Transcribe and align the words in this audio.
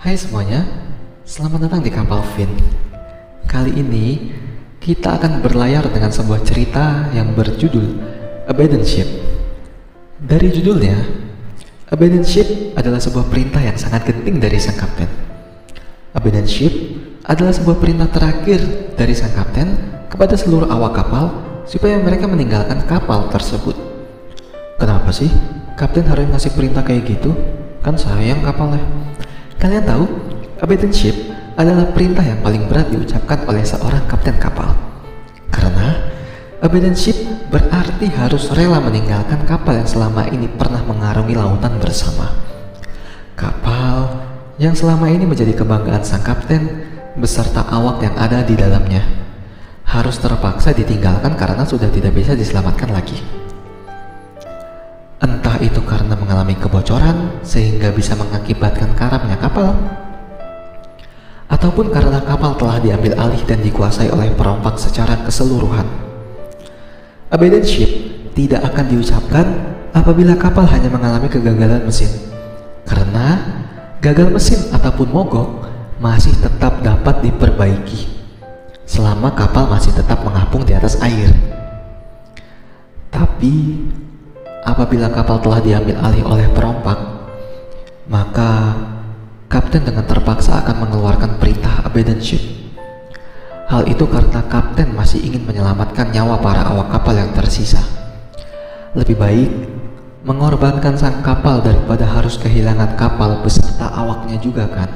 Hai 0.00 0.16
semuanya, 0.16 0.64
selamat 1.28 1.68
datang 1.68 1.84
di 1.84 1.92
kapal 1.92 2.24
Fin. 2.32 2.48
Kali 3.44 3.84
ini 3.84 4.32
kita 4.80 5.20
akan 5.20 5.44
berlayar 5.44 5.92
dengan 5.92 6.08
sebuah 6.08 6.40
cerita 6.40 7.12
yang 7.12 7.36
berjudul 7.36 8.00
Abandoned 8.48 8.88
Ship. 8.88 9.04
Dari 10.16 10.56
judulnya, 10.56 10.96
Abandoned 11.92 12.24
Ship 12.24 12.72
adalah 12.80 12.96
sebuah 12.96 13.28
perintah 13.28 13.60
yang 13.60 13.76
sangat 13.76 14.08
genting 14.08 14.40
dari 14.40 14.56
sang 14.56 14.80
kapten. 14.80 15.04
Abandoned 16.16 16.48
Ship 16.48 16.72
adalah 17.28 17.52
sebuah 17.52 17.76
perintah 17.76 18.08
terakhir 18.08 18.96
dari 18.96 19.12
sang 19.12 19.36
kapten 19.36 19.68
kepada 20.08 20.32
seluruh 20.32 20.72
awak 20.72 20.96
kapal 20.96 21.28
supaya 21.68 22.00
mereka 22.00 22.24
meninggalkan 22.24 22.88
kapal 22.88 23.28
tersebut. 23.28 23.76
Kenapa 24.80 25.12
sih 25.12 25.28
kapten 25.76 26.08
harus 26.08 26.24
ngasih 26.24 26.56
perintah 26.56 26.80
kayak 26.80 27.04
gitu? 27.04 27.36
Kan 27.84 28.00
sayang 28.00 28.40
kapalnya. 28.40 28.80
Kalian 29.60 29.84
tahu, 29.84 30.08
abandon 30.64 30.88
ship 30.88 31.12
adalah 31.52 31.84
perintah 31.92 32.24
yang 32.24 32.40
paling 32.40 32.64
berat 32.64 32.88
diucapkan 32.88 33.44
oleh 33.44 33.60
seorang 33.60 34.00
kapten 34.08 34.40
kapal. 34.40 34.72
Karena 35.52 36.00
abandon 36.64 36.96
ship 36.96 37.12
berarti 37.52 38.08
harus 38.08 38.48
rela 38.56 38.80
meninggalkan 38.80 39.44
kapal 39.44 39.76
yang 39.76 39.84
selama 39.84 40.24
ini 40.32 40.48
pernah 40.48 40.80
mengarungi 40.80 41.36
lautan 41.36 41.76
bersama. 41.76 42.32
Kapal 43.36 44.24
yang 44.56 44.72
selama 44.72 45.12
ini 45.12 45.28
menjadi 45.28 45.52
kebanggaan 45.52 46.08
sang 46.08 46.24
kapten 46.24 46.88
beserta 47.20 47.60
awak 47.68 48.00
yang 48.00 48.16
ada 48.16 48.40
di 48.40 48.56
dalamnya 48.56 49.04
harus 49.84 50.16
terpaksa 50.16 50.72
ditinggalkan 50.72 51.36
karena 51.36 51.68
sudah 51.68 51.92
tidak 51.92 52.16
bisa 52.16 52.32
diselamatkan 52.32 52.88
lagi. 52.96 53.20
Entah 55.20 55.60
itu 55.60 55.84
karena 55.84 56.16
mengalami 56.16 56.56
kebocoran 56.56 57.44
sehingga 57.44 57.92
bisa 57.92 58.16
mengakibatkan 58.16 58.96
karamnya 58.96 59.36
kapal, 59.36 59.76
ataupun 61.52 61.92
karena 61.92 62.24
kapal 62.24 62.56
telah 62.56 62.80
diambil 62.80 63.12
alih 63.20 63.44
dan 63.44 63.60
dikuasai 63.60 64.08
oleh 64.08 64.32
perompak 64.32 64.80
secara 64.80 65.20
keseluruhan. 65.20 65.84
Abandoned 67.28 67.68
ship 67.68 67.90
tidak 68.32 68.64
akan 68.64 68.84
diucapkan 68.88 69.46
apabila 69.92 70.40
kapal 70.40 70.64
hanya 70.64 70.88
mengalami 70.88 71.28
kegagalan 71.28 71.84
mesin, 71.84 72.08
karena 72.88 73.36
gagal 74.00 74.32
mesin 74.32 74.72
ataupun 74.72 75.12
mogok 75.12 75.68
masih 76.00 76.32
tetap 76.40 76.80
dapat 76.80 77.20
diperbaiki 77.20 78.08
selama 78.88 79.36
kapal 79.36 79.68
masih 79.68 79.92
tetap 79.92 80.24
mengapung 80.24 80.64
di 80.64 80.72
atas 80.72 80.96
air. 81.04 81.28
Tapi 83.12 83.84
Apabila 84.60 85.08
kapal 85.08 85.40
telah 85.40 85.60
diambil 85.64 85.96
alih 86.04 86.24
oleh 86.24 86.46
perompak, 86.52 86.98
maka 88.12 88.76
kapten 89.48 89.88
dengan 89.88 90.04
terpaksa 90.04 90.60
akan 90.60 90.84
mengeluarkan 90.84 91.40
perintah 91.40 91.80
abandon 91.80 92.20
ship. 92.20 92.42
Hal 93.70 93.86
itu 93.88 94.04
karena 94.04 94.44
kapten 94.50 94.92
masih 94.92 95.22
ingin 95.22 95.46
menyelamatkan 95.46 96.12
nyawa 96.12 96.42
para 96.42 96.66
awak 96.68 96.92
kapal 96.92 97.14
yang 97.16 97.32
tersisa. 97.32 97.80
Lebih 98.92 99.16
baik 99.16 99.50
mengorbankan 100.26 100.98
sang 100.98 101.24
kapal 101.24 101.64
daripada 101.64 102.04
harus 102.04 102.36
kehilangan 102.36 102.98
kapal 103.00 103.40
beserta 103.40 103.88
awaknya 103.96 104.36
juga 104.42 104.68
kan? 104.68 104.90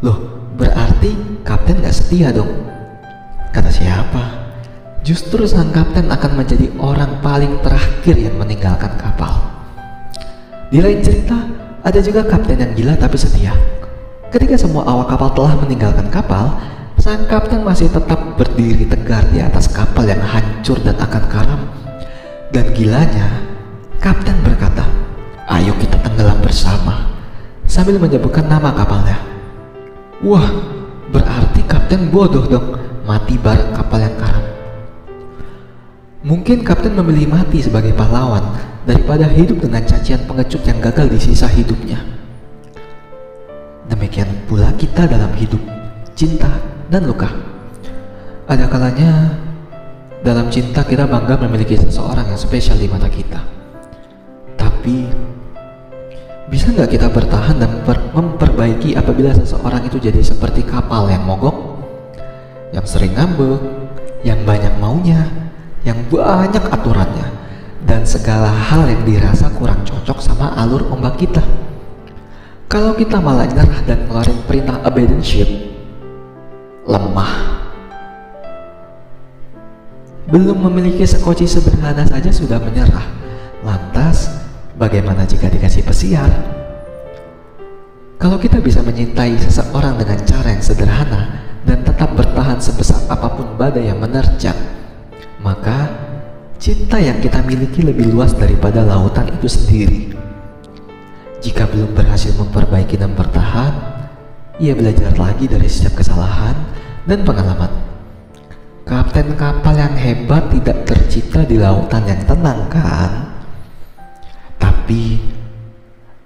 Loh, 0.00 0.48
berarti 0.56 1.42
kapten 1.44 1.82
gak 1.84 1.92
setia 1.92 2.32
dong? 2.32 2.48
Kata 3.52 3.68
siapa? 3.68 4.47
Justru 5.08 5.48
sang 5.48 5.72
kapten 5.72 6.12
akan 6.12 6.36
menjadi 6.36 6.68
orang 6.76 7.24
paling 7.24 7.64
terakhir 7.64 8.12
yang 8.12 8.36
meninggalkan 8.36 8.92
kapal. 9.00 9.40
Di 10.68 10.84
lain 10.84 11.00
cerita, 11.00 11.48
ada 11.80 11.96
juga 12.04 12.28
kapten 12.28 12.60
yang 12.60 12.76
gila 12.76 12.92
tapi 12.92 13.16
setia. 13.16 13.56
Ketika 14.28 14.60
semua 14.60 14.84
awak 14.84 15.16
kapal 15.16 15.32
telah 15.32 15.56
meninggalkan 15.64 16.12
kapal, 16.12 16.60
sang 17.00 17.24
kapten 17.24 17.64
masih 17.64 17.88
tetap 17.88 18.20
berdiri 18.36 18.84
tegar 18.84 19.24
di 19.32 19.40
atas 19.40 19.72
kapal 19.72 20.04
yang 20.04 20.20
hancur 20.20 20.76
dan 20.84 20.92
akan 21.00 21.24
karam. 21.32 21.62
Dan 22.52 22.68
gilanya, 22.76 23.32
kapten 24.04 24.36
berkata, 24.44 24.84
"Ayo 25.48 25.72
kita 25.80 25.96
tenggelam 26.04 26.36
bersama." 26.44 27.16
Sambil 27.64 27.96
menyebutkan 27.96 28.44
nama 28.44 28.76
kapalnya. 28.76 29.16
Wah, 30.20 30.52
berarti 31.08 31.64
kapten 31.64 32.12
bodoh 32.12 32.44
dong, 32.44 32.76
mati 33.08 33.40
bareng 33.40 33.72
kapal 33.72 34.04
yang 34.04 34.12
karam. 34.20 34.27
Mungkin 36.28 36.60
kapten 36.60 36.92
memilih 36.92 37.24
mati 37.24 37.64
sebagai 37.64 37.96
pahlawan 37.96 38.44
daripada 38.84 39.24
hidup 39.32 39.64
dengan 39.64 39.80
cacian 39.80 40.20
pengecut 40.28 40.60
yang 40.68 40.76
gagal 40.76 41.08
di 41.08 41.16
sisa 41.16 41.48
hidupnya. 41.48 42.04
Demikian 43.88 44.28
pula 44.44 44.68
kita 44.76 45.08
dalam 45.08 45.32
hidup, 45.40 45.64
cinta, 46.12 46.52
dan 46.92 47.08
luka. 47.08 47.32
Ada 48.44 48.68
kalanya 48.68 49.40
dalam 50.20 50.52
cinta 50.52 50.84
kita 50.84 51.08
bangga 51.08 51.40
memiliki 51.48 51.80
seseorang 51.80 52.28
yang 52.28 52.36
spesial 52.36 52.76
di 52.76 52.92
mata 52.92 53.08
kita. 53.08 53.40
Tapi 54.60 55.08
bisa 56.52 56.68
nggak 56.76 56.92
kita 56.92 57.08
bertahan 57.08 57.56
dan 57.56 57.72
memperbaiki 58.12 59.00
apabila 59.00 59.32
seseorang 59.32 59.80
itu 59.88 59.96
jadi 59.96 60.20
seperti 60.20 60.60
kapal 60.60 61.08
yang 61.08 61.24
mogok, 61.24 61.56
yang 62.76 62.84
sering 62.84 63.16
ngambek, 63.16 63.64
yang 64.28 64.44
banyak 64.44 64.76
maunya, 64.76 65.48
yang 65.86 65.98
banyak 66.10 66.64
aturannya 66.70 67.28
dan 67.86 68.02
segala 68.02 68.50
hal 68.50 68.86
yang 68.90 69.02
dirasa 69.06 69.50
kurang 69.54 69.82
cocok 69.86 70.18
sama 70.18 70.54
alur 70.58 70.86
ombak 70.90 71.18
kita. 71.20 71.42
Kalau 72.68 72.92
kita 72.92 73.16
malah 73.16 73.48
nyerah 73.48 73.80
dan 73.88 74.04
ngeluarin 74.04 74.40
perintah 74.44 74.76
abandon 74.84 75.24
ship, 75.24 75.48
lemah. 76.84 77.56
Belum 80.28 80.60
memiliki 80.68 81.08
sekoci 81.08 81.48
sederhana 81.48 82.04
saja 82.04 82.28
sudah 82.28 82.60
menyerah. 82.60 83.08
Lantas, 83.64 84.28
bagaimana 84.76 85.24
jika 85.24 85.48
dikasih 85.48 85.80
pesiar? 85.80 86.28
Kalau 88.20 88.36
kita 88.36 88.60
bisa 88.60 88.84
menyintai 88.84 89.40
seseorang 89.40 89.96
dengan 89.96 90.20
cara 90.28 90.52
yang 90.52 90.60
sederhana 90.60 91.40
dan 91.64 91.80
tetap 91.80 92.12
bertahan 92.12 92.60
sebesar 92.60 93.08
apa 93.08 93.32
pun 93.32 93.56
badai 93.56 93.88
yang 93.88 93.96
menerjang, 93.96 94.58
maka 95.38 95.86
cinta 96.58 96.98
yang 96.98 97.22
kita 97.22 97.38
miliki 97.46 97.86
lebih 97.86 98.10
luas 98.10 98.34
daripada 98.34 98.82
lautan 98.82 99.30
itu 99.30 99.46
sendiri. 99.46 100.00
Jika 101.38 101.70
belum 101.70 101.94
berhasil 101.94 102.34
memperbaiki 102.34 102.98
dan 102.98 103.14
bertahan, 103.14 103.72
ia 104.58 104.74
belajar 104.74 105.14
lagi 105.14 105.46
dari 105.46 105.70
setiap 105.70 106.02
kesalahan 106.02 106.58
dan 107.06 107.22
pengalaman. 107.22 107.70
Kapten 108.82 109.38
kapal 109.38 109.78
yang 109.78 109.94
hebat 109.94 110.50
tidak 110.50 110.82
tercipta 110.82 111.46
di 111.46 111.62
lautan 111.62 112.02
yang 112.10 112.18
tenang 112.26 112.66
kan? 112.66 113.38
Tapi 114.58 115.22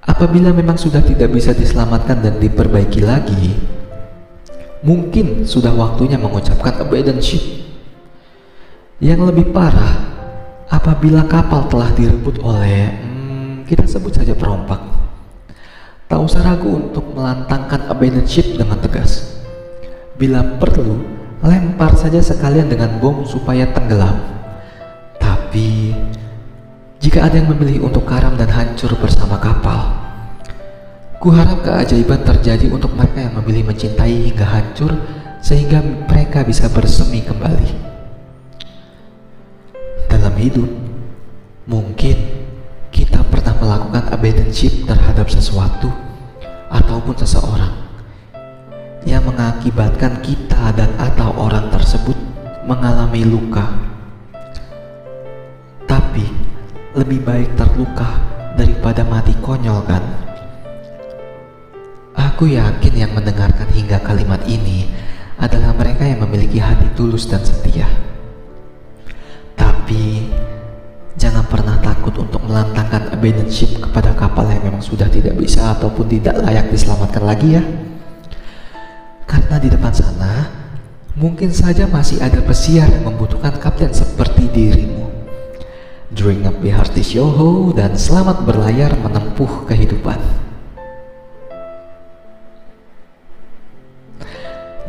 apabila 0.00 0.48
memang 0.56 0.80
sudah 0.80 1.04
tidak 1.04 1.28
bisa 1.28 1.52
diselamatkan 1.52 2.24
dan 2.24 2.40
diperbaiki 2.40 3.04
lagi, 3.04 3.52
mungkin 4.80 5.44
sudah 5.44 5.76
waktunya 5.76 6.16
mengucapkan 6.16 6.80
abandon 6.80 7.20
ship 7.20 7.61
yang 9.02 9.26
lebih 9.26 9.50
parah, 9.50 9.98
apabila 10.70 11.26
kapal 11.26 11.66
telah 11.66 11.90
direbut 11.90 12.38
oleh, 12.38 12.86
hmm, 12.86 13.66
kita 13.66 13.82
sebut 13.82 14.14
saja 14.14 14.30
perompak. 14.30 14.78
Tak 16.06 16.22
usah 16.22 16.46
ragu 16.46 16.70
untuk 16.70 17.10
melantangkan 17.10 17.90
abandoned 17.90 18.30
ship 18.30 18.54
dengan 18.54 18.78
tegas. 18.78 19.42
Bila 20.14 20.54
perlu, 20.62 21.02
lempar 21.42 21.98
saja 21.98 22.22
sekalian 22.22 22.70
dengan 22.70 23.02
bom 23.02 23.26
supaya 23.26 23.66
tenggelam. 23.74 24.22
Tapi, 25.18 25.98
jika 27.02 27.26
ada 27.26 27.42
yang 27.42 27.50
memilih 27.50 27.90
untuk 27.90 28.06
karam 28.06 28.38
dan 28.38 28.54
hancur 28.54 28.94
bersama 29.02 29.34
kapal, 29.42 29.98
kuharap 31.18 31.58
keajaiban 31.66 32.22
terjadi 32.22 32.70
untuk 32.70 32.94
mereka 32.94 33.18
yang 33.18 33.34
memilih 33.42 33.66
mencintai 33.66 34.30
hingga 34.30 34.46
hancur 34.46 34.94
sehingga 35.42 35.82
mereka 35.82 36.46
bisa 36.46 36.70
bersemi 36.70 37.18
kembali 37.26 37.91
hidup, 40.42 40.66
mungkin 41.70 42.18
kita 42.90 43.22
pernah 43.30 43.54
melakukan 43.62 44.10
abandon 44.10 44.50
ship 44.50 44.82
terhadap 44.90 45.30
sesuatu 45.30 45.86
ataupun 46.66 47.14
seseorang 47.14 47.70
yang 49.06 49.22
mengakibatkan 49.22 50.18
kita 50.18 50.74
dan 50.74 50.90
atau 50.98 51.30
orang 51.38 51.70
tersebut 51.70 52.18
mengalami 52.66 53.22
luka. 53.22 53.70
Tapi 55.86 56.26
lebih 56.98 57.22
baik 57.22 57.54
terluka 57.54 58.18
daripada 58.58 59.06
mati 59.06 59.34
konyol 59.38 59.82
kan? 59.86 60.02
Aku 62.12 62.50
yakin 62.50 62.94
yang 62.98 63.12
mendengarkan 63.14 63.70
hingga 63.70 64.02
kalimat 64.02 64.42
ini 64.50 64.90
adalah 65.38 65.74
mereka 65.74 66.02
yang 66.06 66.22
memiliki 66.26 66.58
hati 66.58 66.86
tulus 66.94 67.26
dan 67.30 67.42
setia. 67.42 68.11
Takut 72.02 72.26
untuk 72.26 72.42
melantangkan 72.50 73.14
abandoned 73.14 73.46
ship 73.46 73.78
kepada 73.78 74.10
kapal 74.18 74.42
yang 74.50 74.58
memang 74.66 74.82
sudah 74.82 75.06
tidak 75.06 75.38
bisa 75.38 75.70
ataupun 75.78 76.10
tidak 76.10 76.34
layak 76.42 76.66
diselamatkan 76.74 77.22
lagi 77.22 77.54
ya. 77.54 77.62
Karena 79.22 79.62
di 79.62 79.70
depan 79.70 79.94
sana, 79.94 80.50
mungkin 81.14 81.54
saja 81.54 81.86
masih 81.86 82.18
ada 82.18 82.42
pesiar 82.42 82.90
yang 82.90 83.06
membutuhkan 83.06 83.54
kapten 83.62 83.94
seperti 83.94 84.50
dirimu. 84.50 85.14
Drink 86.10 86.42
up 86.42 86.58
your 86.58 86.74
heart 86.74 86.90
is 86.98 87.14
yoho 87.14 87.70
dan 87.70 87.94
selamat 87.94 88.50
berlayar 88.50 88.98
menempuh 88.98 89.70
kehidupan. 89.70 90.18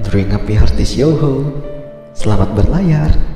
Drink 0.01 0.33
up 0.33 0.49
your 0.49 0.65
heart 0.65 0.81
is 0.81 0.97
yoho. 0.97 1.61
Selamat 2.17 2.57
berlayar. 2.57 3.32